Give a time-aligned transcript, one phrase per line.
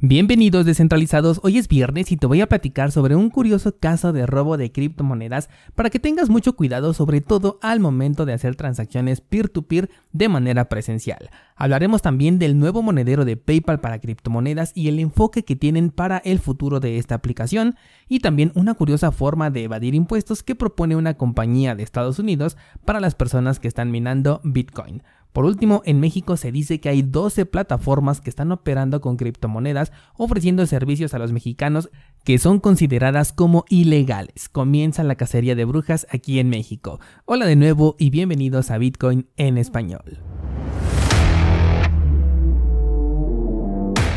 [0.00, 4.26] Bienvenidos descentralizados, hoy es viernes y te voy a platicar sobre un curioso caso de
[4.26, 9.20] robo de criptomonedas para que tengas mucho cuidado sobre todo al momento de hacer transacciones
[9.20, 11.30] peer-to-peer de manera presencial.
[11.56, 16.18] Hablaremos también del nuevo monedero de PayPal para criptomonedas y el enfoque que tienen para
[16.18, 17.74] el futuro de esta aplicación
[18.08, 22.56] y también una curiosa forma de evadir impuestos que propone una compañía de Estados Unidos
[22.84, 25.02] para las personas que están minando Bitcoin.
[25.32, 29.92] Por último, en México se dice que hay 12 plataformas que están operando con criptomonedas
[30.16, 31.90] ofreciendo servicios a los mexicanos
[32.24, 34.48] que son consideradas como ilegales.
[34.48, 37.00] Comienza la cacería de brujas aquí en México.
[37.24, 40.18] Hola de nuevo y bienvenidos a Bitcoin en español.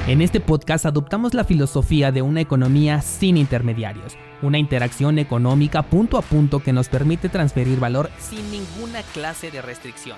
[0.08, 6.18] En este podcast adoptamos la filosofía de una economía sin intermediarios, una interacción económica punto
[6.18, 10.18] a punto que nos permite transferir valor sin ninguna clase de restricción.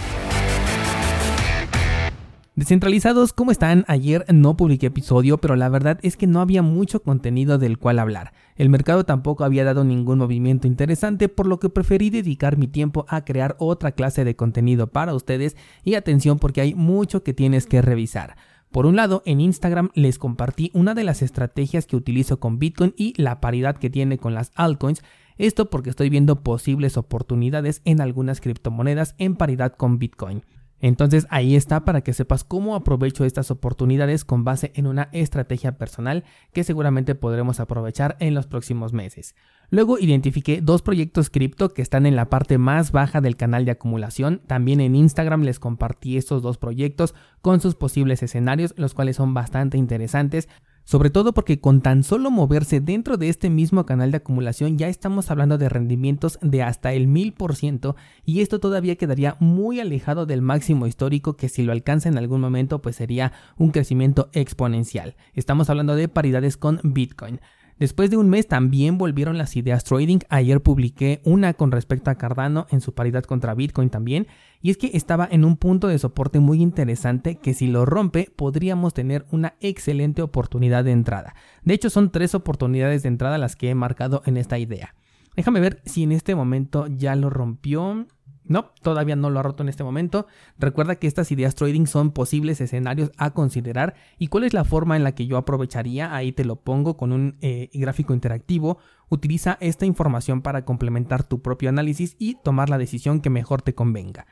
[2.61, 3.85] Descentralizados, ¿cómo están?
[3.87, 7.97] Ayer no publiqué episodio, pero la verdad es que no había mucho contenido del cual
[7.97, 8.33] hablar.
[8.55, 13.07] El mercado tampoco había dado ningún movimiento interesante, por lo que preferí dedicar mi tiempo
[13.09, 17.65] a crear otra clase de contenido para ustedes y atención porque hay mucho que tienes
[17.65, 18.35] que revisar.
[18.69, 22.93] Por un lado, en Instagram les compartí una de las estrategias que utilizo con Bitcoin
[22.95, 25.01] y la paridad que tiene con las altcoins.
[25.39, 30.43] Esto porque estoy viendo posibles oportunidades en algunas criptomonedas en paridad con Bitcoin.
[30.81, 35.77] Entonces ahí está para que sepas cómo aprovecho estas oportunidades con base en una estrategia
[35.77, 36.23] personal
[36.53, 39.35] que seguramente podremos aprovechar en los próximos meses.
[39.69, 43.71] Luego identifiqué dos proyectos cripto que están en la parte más baja del canal de
[43.71, 44.41] acumulación.
[44.47, 49.33] También en Instagram les compartí estos dos proyectos con sus posibles escenarios, los cuales son
[49.33, 50.49] bastante interesantes.
[50.83, 54.87] Sobre todo porque con tan solo moverse dentro de este mismo canal de acumulación ya
[54.87, 57.95] estamos hablando de rendimientos de hasta el 1000%
[58.25, 62.41] y esto todavía quedaría muy alejado del máximo histórico que si lo alcanza en algún
[62.41, 65.15] momento pues sería un crecimiento exponencial.
[65.33, 67.39] Estamos hablando de paridades con Bitcoin.
[67.81, 70.19] Después de un mes también volvieron las ideas trading.
[70.29, 74.27] Ayer publiqué una con respecto a Cardano en su paridad contra Bitcoin también.
[74.61, 78.31] Y es que estaba en un punto de soporte muy interesante que si lo rompe
[78.35, 81.33] podríamos tener una excelente oportunidad de entrada.
[81.63, 84.93] De hecho son tres oportunidades de entrada las que he marcado en esta idea.
[85.35, 88.05] Déjame ver si en este momento ya lo rompió.
[88.43, 90.27] No, todavía no lo ha roto en este momento.
[90.57, 94.97] Recuerda que estas ideas trading son posibles escenarios a considerar y cuál es la forma
[94.97, 96.15] en la que yo aprovecharía.
[96.15, 98.79] Ahí te lo pongo con un eh, gráfico interactivo.
[99.09, 103.75] Utiliza esta información para complementar tu propio análisis y tomar la decisión que mejor te
[103.75, 104.25] convenga.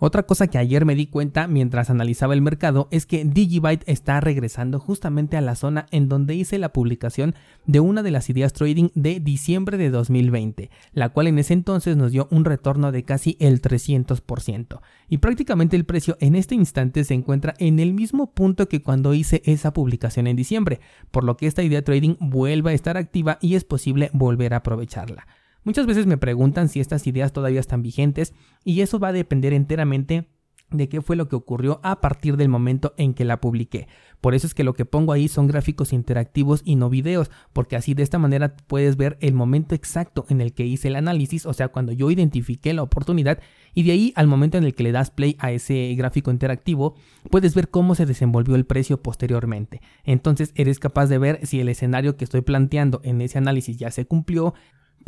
[0.00, 4.20] Otra cosa que ayer me di cuenta mientras analizaba el mercado es que Digibyte está
[4.20, 7.34] regresando justamente a la zona en donde hice la publicación
[7.66, 11.96] de una de las ideas trading de diciembre de 2020, la cual en ese entonces
[11.96, 14.80] nos dio un retorno de casi el 300%.
[15.08, 19.14] Y prácticamente el precio en este instante se encuentra en el mismo punto que cuando
[19.14, 20.78] hice esa publicación en diciembre,
[21.10, 24.58] por lo que esta idea trading vuelve a estar activa y es posible volver a
[24.58, 25.26] aprovecharla.
[25.68, 28.32] Muchas veces me preguntan si estas ideas todavía están vigentes
[28.64, 30.26] y eso va a depender enteramente
[30.70, 33.86] de qué fue lo que ocurrió a partir del momento en que la publiqué.
[34.22, 37.76] Por eso es que lo que pongo ahí son gráficos interactivos y no videos, porque
[37.76, 41.44] así de esta manera puedes ver el momento exacto en el que hice el análisis,
[41.44, 43.38] o sea, cuando yo identifiqué la oportunidad
[43.74, 46.94] y de ahí al momento en el que le das play a ese gráfico interactivo,
[47.30, 49.82] puedes ver cómo se desenvolvió el precio posteriormente.
[50.04, 53.90] Entonces eres capaz de ver si el escenario que estoy planteando en ese análisis ya
[53.90, 54.54] se cumplió,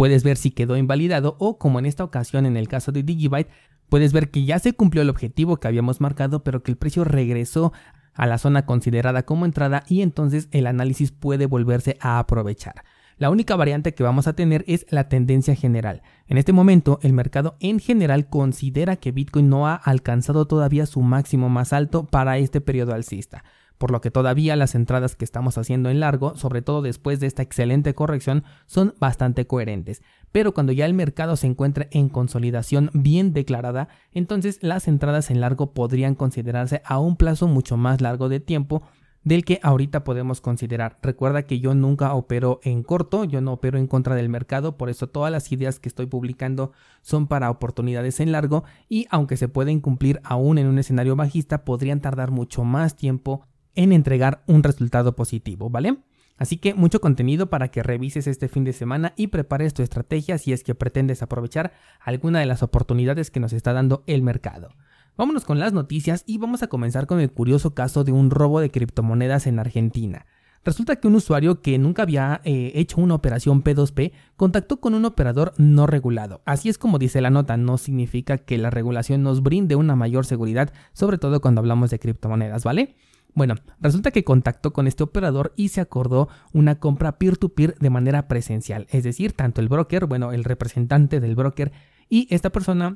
[0.01, 3.51] Puedes ver si quedó invalidado o como en esta ocasión en el caso de Digibyte,
[3.91, 7.05] puedes ver que ya se cumplió el objetivo que habíamos marcado pero que el precio
[7.05, 7.75] regresó
[8.15, 12.77] a la zona considerada como entrada y entonces el análisis puede volverse a aprovechar.
[13.19, 16.01] La única variante que vamos a tener es la tendencia general.
[16.29, 21.03] En este momento, el mercado en general considera que Bitcoin no ha alcanzado todavía su
[21.03, 23.45] máximo más alto para este periodo alcista
[23.81, 27.27] por lo que todavía las entradas que estamos haciendo en largo, sobre todo después de
[27.27, 30.03] esta excelente corrección, son bastante coherentes.
[30.33, 35.41] Pero cuando ya el mercado se encuentre en consolidación bien declarada, entonces las entradas en
[35.41, 38.83] largo podrían considerarse a un plazo mucho más largo de tiempo
[39.25, 40.99] del que ahorita podemos considerar.
[41.01, 44.91] Recuerda que yo nunca opero en corto, yo no opero en contra del mercado, por
[44.91, 49.49] eso todas las ideas que estoy publicando son para oportunidades en largo y aunque se
[49.49, 53.47] pueden cumplir aún en un escenario bajista, podrían tardar mucho más tiempo
[53.83, 55.97] en entregar un resultado positivo, ¿vale?
[56.37, 60.37] Así que mucho contenido para que revises este fin de semana y prepares tu estrategia
[60.37, 64.69] si es que pretendes aprovechar alguna de las oportunidades que nos está dando el mercado.
[65.17, 68.61] Vámonos con las noticias y vamos a comenzar con el curioso caso de un robo
[68.61, 70.27] de criptomonedas en Argentina.
[70.63, 75.07] Resulta que un usuario que nunca había eh, hecho una operación P2P contactó con un
[75.07, 76.43] operador no regulado.
[76.45, 80.27] Así es como dice la nota, no significa que la regulación nos brinde una mayor
[80.27, 82.95] seguridad, sobre todo cuando hablamos de criptomonedas, ¿vale?
[83.35, 88.29] Bueno, resulta que contactó con este operador y se acordó una compra peer-to-peer de manera
[88.29, 91.73] presencial, es decir, tanto el broker, bueno, el representante del broker
[92.09, 92.95] y esta persona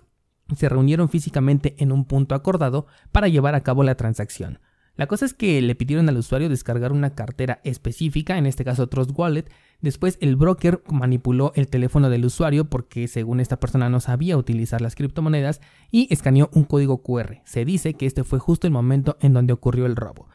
[0.56, 4.58] se reunieron físicamente en un punto acordado para llevar a cabo la transacción.
[4.96, 8.86] La cosa es que le pidieron al usuario descargar una cartera específica, en este caso
[8.86, 9.46] Trust Wallet.
[9.80, 14.80] Después el broker manipuló el teléfono del usuario porque según esta persona no sabía utilizar
[14.80, 15.60] las criptomonedas
[15.90, 17.40] y escaneó un código QR.
[17.44, 20.28] Se dice que este fue justo el momento en donde ocurrió el robo.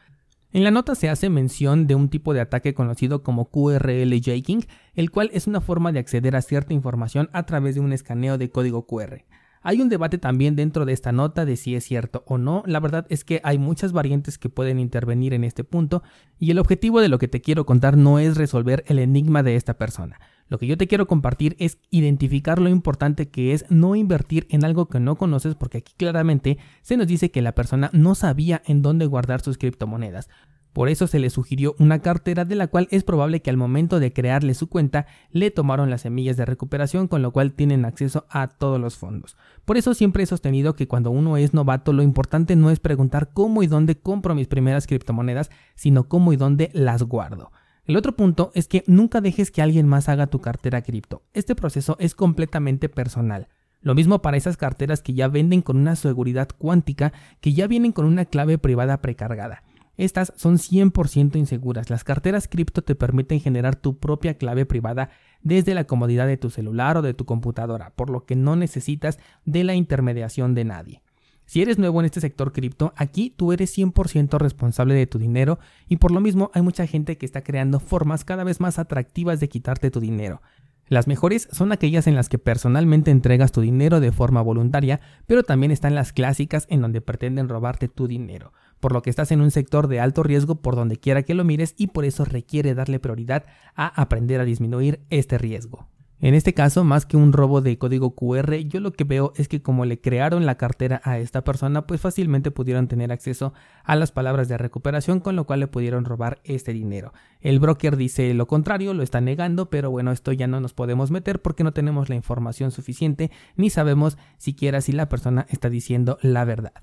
[0.52, 4.66] En la nota se hace mención de un tipo de ataque conocido como QRL jaking,
[4.94, 8.36] el cual es una forma de acceder a cierta información a través de un escaneo
[8.36, 9.24] de código QR.
[9.62, 12.62] Hay un debate también dentro de esta nota de si es cierto o no.
[12.66, 16.02] La verdad es que hay muchas variantes que pueden intervenir en este punto
[16.38, 19.56] y el objetivo de lo que te quiero contar no es resolver el enigma de
[19.56, 20.18] esta persona.
[20.48, 24.64] Lo que yo te quiero compartir es identificar lo importante que es no invertir en
[24.64, 28.62] algo que no conoces porque aquí claramente se nos dice que la persona no sabía
[28.64, 30.30] en dónde guardar sus criptomonedas.
[30.72, 33.98] Por eso se le sugirió una cartera de la cual es probable que al momento
[33.98, 38.26] de crearle su cuenta le tomaron las semillas de recuperación con lo cual tienen acceso
[38.30, 39.36] a todos los fondos.
[39.64, 43.30] Por eso siempre he sostenido que cuando uno es novato lo importante no es preguntar
[43.32, 47.50] cómo y dónde compro mis primeras criptomonedas, sino cómo y dónde las guardo.
[47.84, 51.22] El otro punto es que nunca dejes que alguien más haga tu cartera cripto.
[51.32, 53.48] Este proceso es completamente personal.
[53.80, 57.92] Lo mismo para esas carteras que ya venden con una seguridad cuántica, que ya vienen
[57.92, 59.64] con una clave privada precargada.
[60.00, 61.90] Estas son 100% inseguras.
[61.90, 65.10] Las carteras cripto te permiten generar tu propia clave privada
[65.42, 69.18] desde la comodidad de tu celular o de tu computadora, por lo que no necesitas
[69.44, 71.02] de la intermediación de nadie.
[71.44, 75.58] Si eres nuevo en este sector cripto, aquí tú eres 100% responsable de tu dinero
[75.86, 79.38] y por lo mismo hay mucha gente que está creando formas cada vez más atractivas
[79.38, 80.40] de quitarte tu dinero.
[80.88, 85.42] Las mejores son aquellas en las que personalmente entregas tu dinero de forma voluntaria, pero
[85.42, 89.40] también están las clásicas en donde pretenden robarte tu dinero por lo que estás en
[89.40, 92.74] un sector de alto riesgo por donde quiera que lo mires y por eso requiere
[92.74, 93.44] darle prioridad
[93.76, 95.88] a aprender a disminuir este riesgo.
[96.22, 99.48] En este caso, más que un robo de código QR, yo lo que veo es
[99.48, 103.54] que como le crearon la cartera a esta persona, pues fácilmente pudieron tener acceso
[103.84, 107.14] a las palabras de recuperación, con lo cual le pudieron robar este dinero.
[107.40, 111.10] El broker dice lo contrario, lo está negando, pero bueno, esto ya no nos podemos
[111.10, 116.18] meter porque no tenemos la información suficiente, ni sabemos siquiera si la persona está diciendo
[116.20, 116.74] la verdad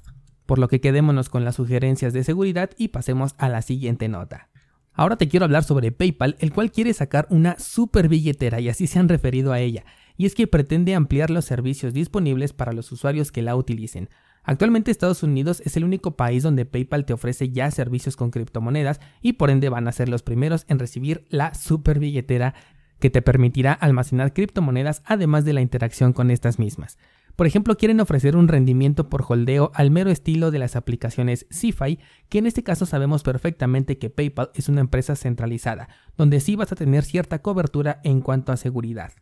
[0.47, 4.49] por lo que quedémonos con las sugerencias de seguridad y pasemos a la siguiente nota.
[4.93, 8.87] Ahora te quiero hablar sobre PayPal, el cual quiere sacar una super billetera y así
[8.87, 9.85] se han referido a ella,
[10.17, 14.09] y es que pretende ampliar los servicios disponibles para los usuarios que la utilicen.
[14.43, 18.99] Actualmente Estados Unidos es el único país donde PayPal te ofrece ya servicios con criptomonedas
[19.21, 22.55] y por ende van a ser los primeros en recibir la super billetera
[22.99, 26.97] que te permitirá almacenar criptomonedas además de la interacción con estas mismas.
[27.37, 31.99] Por ejemplo, quieren ofrecer un rendimiento por holdeo al mero estilo de las aplicaciones CeFi,
[32.29, 35.87] que en este caso sabemos perfectamente que PayPal es una empresa centralizada,
[36.17, 39.13] donde sí vas a tener cierta cobertura en cuanto a seguridad.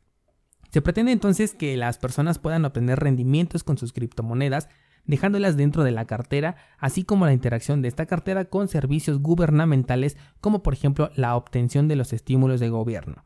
[0.71, 4.69] Se pretende entonces que las personas puedan obtener rendimientos con sus criptomonedas,
[5.03, 10.15] dejándolas dentro de la cartera, así como la interacción de esta cartera con servicios gubernamentales
[10.39, 13.24] como por ejemplo la obtención de los estímulos de gobierno.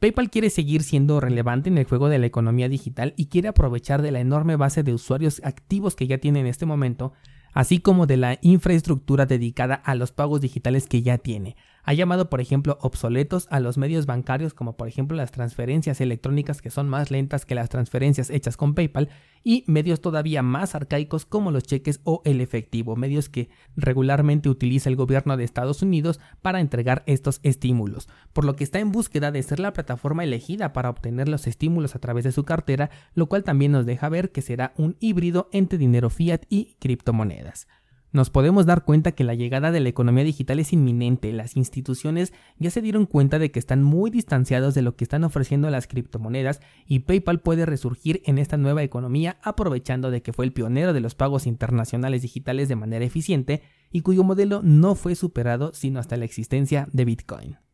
[0.00, 4.00] PayPal quiere seguir siendo relevante en el juego de la economía digital y quiere aprovechar
[4.00, 7.12] de la enorme base de usuarios activos que ya tiene en este momento,
[7.52, 12.30] así como de la infraestructura dedicada a los pagos digitales que ya tiene, ha llamado,
[12.30, 16.88] por ejemplo, obsoletos a los medios bancarios como por ejemplo las transferencias electrónicas que son
[16.88, 19.08] más lentas que las transferencias hechas con PayPal
[19.42, 24.88] y medios todavía más arcaicos como los cheques o el efectivo, medios que regularmente utiliza
[24.88, 29.30] el gobierno de Estados Unidos para entregar estos estímulos, por lo que está en búsqueda
[29.30, 33.26] de ser la plataforma elegida para obtener los estímulos a través de su cartera, lo
[33.26, 37.66] cual también nos deja ver que será un híbrido entre dinero fiat y criptomonedas.
[38.12, 41.32] Nos podemos dar cuenta que la llegada de la economía digital es inminente.
[41.32, 45.22] Las instituciones ya se dieron cuenta de que están muy distanciados de lo que están
[45.22, 50.44] ofreciendo las criptomonedas y PayPal puede resurgir en esta nueva economía aprovechando de que fue
[50.44, 53.62] el pionero de los pagos internacionales digitales de manera eficiente
[53.92, 57.69] y cuyo modelo no fue superado sino hasta la existencia de Bitcoin.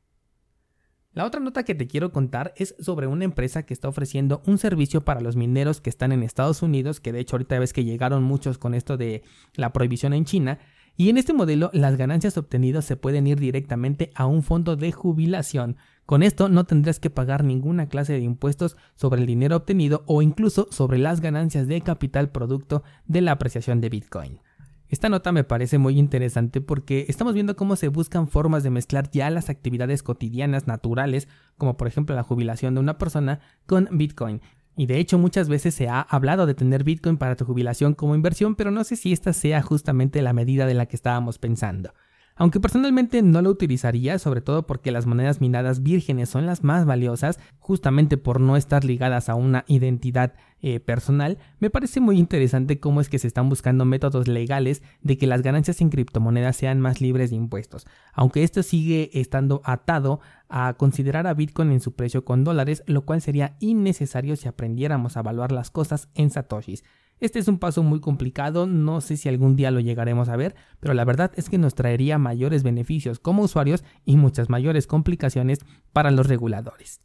[1.17, 4.59] La otra nota que te quiero contar es sobre una empresa que está ofreciendo un
[4.59, 7.85] servicio para los mineros que están en Estados Unidos, que de hecho ahorita ves que
[7.85, 9.23] llegaron muchos con esto de
[9.55, 10.59] la prohibición en China.
[10.95, 14.93] Y en este modelo las ganancias obtenidas se pueden ir directamente a un fondo de
[14.93, 15.79] jubilación.
[16.05, 20.21] Con esto no tendrás que pagar ninguna clase de impuestos sobre el dinero obtenido o
[20.21, 24.41] incluso sobre las ganancias de capital producto de la apreciación de Bitcoin.
[24.89, 29.11] Esta nota me parece muy interesante porque estamos viendo cómo se buscan formas de mezclar
[29.11, 31.29] ya las actividades cotidianas naturales,
[31.59, 34.41] como por ejemplo la jubilación de una persona, con Bitcoin.
[34.77, 38.15] Y de hecho muchas veces se ha hablado de tener Bitcoin para tu jubilación como
[38.15, 41.93] inversión, pero no sé si esta sea justamente la medida de la que estábamos pensando.
[42.39, 46.85] Aunque personalmente no lo utilizaría, sobre todo porque las monedas minadas vírgenes son las más
[46.85, 52.79] valiosas, justamente por no estar ligadas a una identidad eh, personal, me parece muy interesante
[52.79, 56.79] cómo es que se están buscando métodos legales de que las ganancias en criptomonedas sean
[56.79, 61.95] más libres de impuestos, aunque esto sigue estando atado a considerar a Bitcoin en su
[61.95, 66.85] precio con dólares, lo cual sería innecesario si aprendiéramos a evaluar las cosas en satoshis.
[67.19, 70.55] Este es un paso muy complicado, no sé si algún día lo llegaremos a ver,
[70.81, 75.61] pero la verdad es que nos traería mayores beneficios como usuarios y muchas mayores complicaciones
[75.95, 77.01] para los reguladores.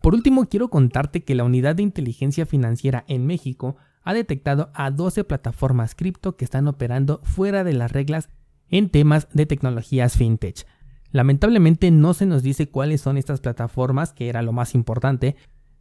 [0.00, 4.92] Por último, quiero contarte que la Unidad de Inteligencia Financiera en México ha detectado a
[4.92, 8.28] 12 plataformas cripto que están operando fuera de las reglas
[8.68, 10.64] en temas de tecnologías fintech.
[11.10, 15.34] Lamentablemente no se nos dice cuáles son estas plataformas, que era lo más importante,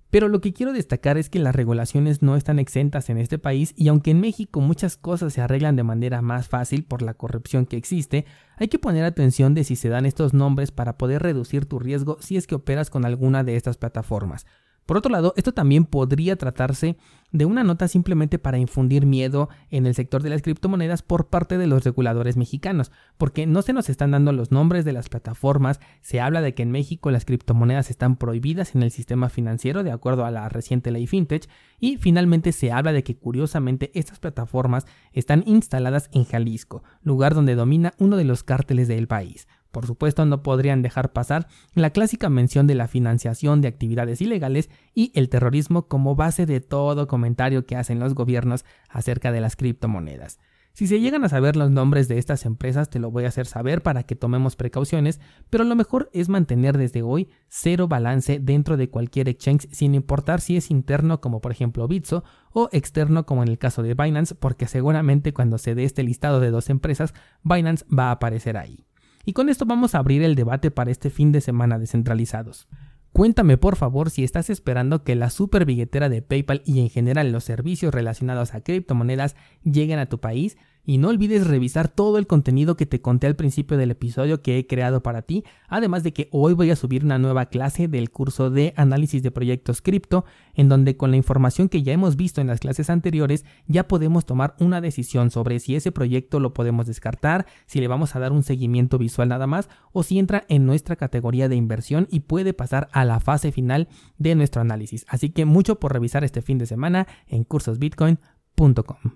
[0.09, 3.73] pero lo que quiero destacar es que las regulaciones no están exentas en este país
[3.75, 7.65] y aunque en México muchas cosas se arreglan de manera más fácil por la corrupción
[7.65, 8.25] que existe,
[8.57, 12.17] hay que poner atención de si se dan estos nombres para poder reducir tu riesgo
[12.21, 14.45] si es que operas con alguna de estas plataformas.
[14.85, 16.95] Por otro lado, esto también podría tratarse
[17.31, 21.57] de una nota simplemente para infundir miedo en el sector de las criptomonedas por parte
[21.57, 25.79] de los reguladores mexicanos, porque no se nos están dando los nombres de las plataformas,
[26.01, 29.91] se habla de que en México las criptomonedas están prohibidas en el sistema financiero de
[29.91, 31.49] acuerdo a la reciente ley FinTech,
[31.79, 37.55] y finalmente se habla de que curiosamente estas plataformas están instaladas en Jalisco, lugar donde
[37.55, 39.47] domina uno de los cárteles del país.
[39.75, 44.69] Por supuesto, no podrían dejar pasar la clásica mención de la financiación de actividades ilegales
[44.93, 49.57] y el terrorismo como base de todo comentario que hacen los gobiernos acerca de las
[49.57, 50.39] criptomonedas.
[50.71, 53.47] Si se llegan a saber los nombres de estas empresas, te lo voy a hacer
[53.47, 58.77] saber para que tomemos precauciones, pero lo mejor es mantener desde hoy cero balance dentro
[58.77, 63.43] de cualquier exchange sin importar si es interno como por ejemplo Bitso o externo como
[63.43, 67.13] en el caso de Binance, porque seguramente cuando se dé este listado de dos empresas,
[67.43, 68.84] Binance va a aparecer ahí.
[69.25, 72.67] Y con esto vamos a abrir el debate para este fin de semana descentralizados.
[73.11, 77.31] Cuéntame por favor si estás esperando que la super billetera de PayPal y en general
[77.31, 82.27] los servicios relacionados a criptomonedas lleguen a tu país y no olvides revisar todo el
[82.27, 86.13] contenido que te conté al principio del episodio que he creado para ti, además de
[86.13, 90.25] que hoy voy a subir una nueva clase del curso de análisis de proyectos cripto,
[90.53, 94.25] en donde con la información que ya hemos visto en las clases anteriores ya podemos
[94.25, 98.31] tomar una decisión sobre si ese proyecto lo podemos descartar, si le vamos a dar
[98.31, 102.53] un seguimiento visual nada más o si entra en nuestra categoría de inversión y puede
[102.53, 103.87] pasar a la fase final
[104.17, 105.05] de nuestro análisis.
[105.07, 109.11] Así que mucho por revisar este fin de semana en cursosbitcoin.com.